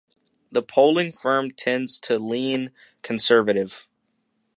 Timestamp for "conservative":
3.03-3.85